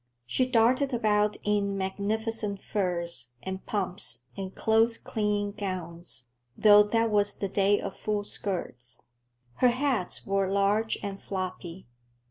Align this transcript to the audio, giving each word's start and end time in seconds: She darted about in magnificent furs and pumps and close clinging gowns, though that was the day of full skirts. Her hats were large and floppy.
She 0.25 0.49
darted 0.49 0.95
about 0.95 1.37
in 1.43 1.77
magnificent 1.77 2.59
furs 2.59 3.33
and 3.43 3.63
pumps 3.67 4.23
and 4.35 4.55
close 4.55 4.97
clinging 4.97 5.51
gowns, 5.51 6.25
though 6.57 6.81
that 6.81 7.11
was 7.11 7.35
the 7.37 7.47
day 7.47 7.79
of 7.79 7.95
full 7.95 8.23
skirts. 8.23 9.03
Her 9.57 9.69
hats 9.69 10.25
were 10.25 10.49
large 10.51 10.97
and 11.03 11.21
floppy. 11.21 11.85